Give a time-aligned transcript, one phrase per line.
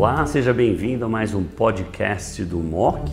[0.00, 3.04] Olá, seja bem-vindo a mais um podcast do MOC.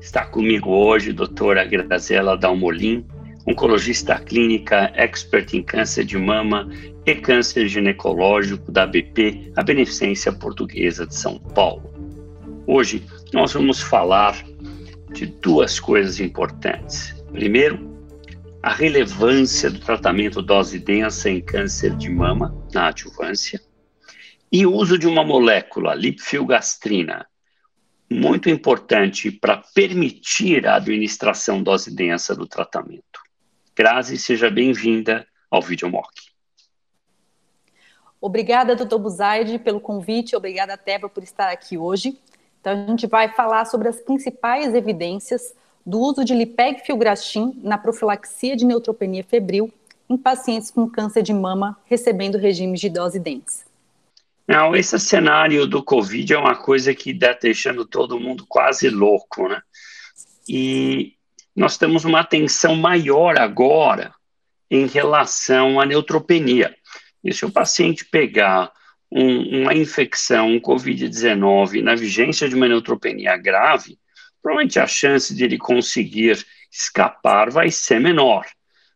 [0.00, 3.04] Está comigo hoje a doutora Graziela Dalmolin,
[3.44, 6.68] oncologista clínica, expert em câncer de mama
[7.04, 11.92] e câncer ginecológico da BP, a Beneficência Portuguesa de São Paulo.
[12.64, 14.40] Hoje nós vamos falar
[15.12, 17.12] de duas coisas importantes.
[17.32, 17.98] Primeiro,
[18.62, 23.60] a relevância do tratamento dose densa em câncer de mama na adjuvância
[24.50, 27.26] e o uso de uma molécula, lipfilgastrina,
[28.08, 33.20] muito importante para permitir a administração dose densa do tratamento.
[33.74, 36.08] Grazi, seja bem-vinda ao VideoMock.
[38.20, 40.34] Obrigada, doutor Buzaide, pelo convite.
[40.34, 42.18] Obrigada, Tebra, por estar aqui hoje.
[42.60, 48.56] Então, a gente vai falar sobre as principais evidências do uso de lipeg-filgrastim na profilaxia
[48.56, 49.72] de neutropenia febril
[50.08, 53.64] em pacientes com câncer de mama recebendo regimes de dose densa.
[54.48, 59.48] Não, esse cenário do Covid é uma coisa que está deixando todo mundo quase louco,
[59.48, 59.60] né?
[60.48, 61.14] E
[61.54, 64.14] nós temos uma atenção maior agora
[64.70, 66.76] em relação à neutropenia.
[67.24, 68.70] E se o paciente pegar
[69.10, 73.98] um, uma infecção, um Covid-19, na vigência de uma neutropenia grave,
[74.42, 78.46] provavelmente a chance de ele conseguir escapar vai ser menor.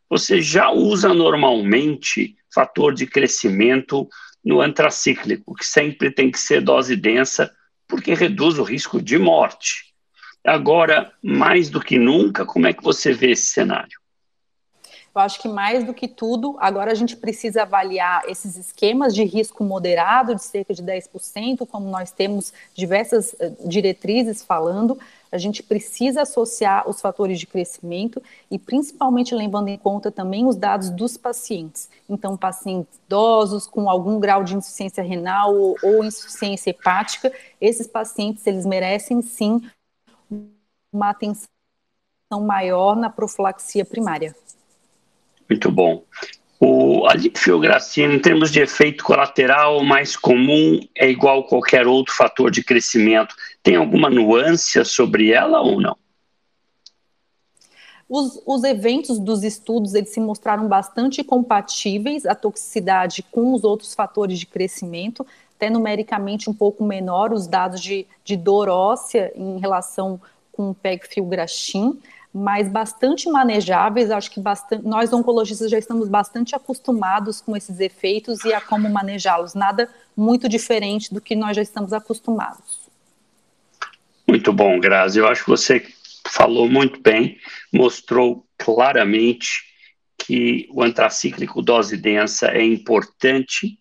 [0.09, 4.07] Você já usa normalmente fator de crescimento
[4.43, 7.51] no antracíclico, que sempre tem que ser dose densa,
[7.87, 9.93] porque reduz o risco de morte.
[10.43, 14.00] Agora, mais do que nunca, como é que você vê esse cenário?
[15.13, 19.25] Eu acho que mais do que tudo, agora a gente precisa avaliar esses esquemas de
[19.25, 24.97] risco moderado, de cerca de 10%, como nós temos diversas eh, diretrizes falando,
[25.31, 30.55] a gente precisa associar os fatores de crescimento e principalmente levando em conta também os
[30.55, 31.89] dados dos pacientes.
[32.09, 38.45] Então, pacientes idosos com algum grau de insuficiência renal ou, ou insuficiência hepática, esses pacientes
[38.45, 39.61] eles merecem sim
[40.91, 41.47] uma atenção
[42.41, 44.35] maior na profilaxia primária.
[45.51, 46.05] Muito bom.
[46.61, 52.15] O, a lipfiogracina, em termos de efeito colateral mais comum, é igual a qualquer outro
[52.15, 53.35] fator de crescimento.
[53.61, 55.97] Tem alguma nuance sobre ela ou não?
[58.07, 63.93] Os, os, eventos dos estudos eles se mostraram bastante compatíveis, a toxicidade com os outros
[63.93, 69.59] fatores de crescimento, até numericamente um pouco menor os dados de, de dor óssea em
[69.59, 70.17] relação
[70.53, 71.99] com o pegfilgrastim
[72.33, 74.09] mas bastante manejáveis.
[74.09, 78.89] Acho que bastante, nós oncologistas já estamos bastante acostumados com esses efeitos e a como
[78.89, 79.53] manejá-los.
[79.53, 82.81] Nada muito diferente do que nós já estamos acostumados.
[84.27, 85.19] Muito bom, Grazi.
[85.19, 85.85] Eu acho que você
[86.27, 87.37] falou muito bem,
[87.71, 89.71] mostrou claramente
[90.17, 93.77] que o antracíclico dose densa é importante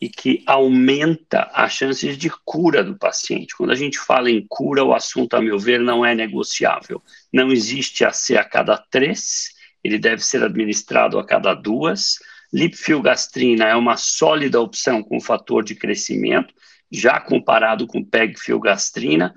[0.00, 3.54] e que aumenta as chances de cura do paciente.
[3.54, 7.02] Quando a gente fala em cura, o assunto, a meu ver, não é negociável.
[7.30, 9.50] Não existe AC a cada três,
[9.84, 12.18] ele deve ser administrado a cada duas.
[12.52, 16.54] Lipfilgastrina é uma sólida opção com fator de crescimento,
[16.90, 19.34] já comparado com pegfilgastrina,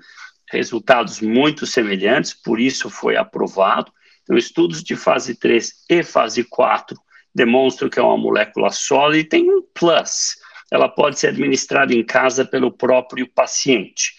[0.50, 3.92] resultados muito semelhantes, por isso foi aprovado.
[4.22, 6.98] Então, estudos de fase 3 e fase 4
[7.34, 10.36] demonstram que é uma molécula sólida e tem um plus,
[10.70, 14.14] ela pode ser administrada em casa pelo próprio paciente.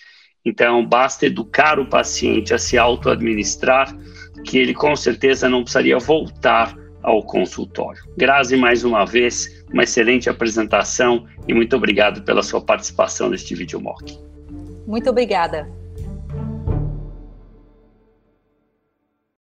[0.45, 3.95] Então, basta educar o paciente a se auto-administrar,
[4.45, 8.03] que ele com certeza não precisaria voltar ao consultório.
[8.17, 13.79] Grazi, mais uma vez, uma excelente apresentação e muito obrigado pela sua participação neste vídeo
[13.79, 14.17] mock.
[14.87, 15.67] Muito obrigada.